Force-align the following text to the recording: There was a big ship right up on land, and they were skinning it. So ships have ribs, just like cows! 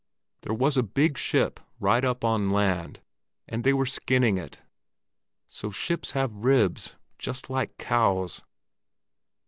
There 0.41 0.55
was 0.55 0.77
a 0.77 0.81
big 0.81 1.15
ship 1.15 1.59
right 1.79 2.03
up 2.03 2.23
on 2.25 2.49
land, 2.49 3.01
and 3.47 3.63
they 3.63 3.71
were 3.71 3.85
skinning 3.85 4.35
it. 4.39 4.57
So 5.47 5.69
ships 5.69 6.13
have 6.13 6.33
ribs, 6.33 6.95
just 7.19 7.51
like 7.51 7.77
cows! 7.77 8.41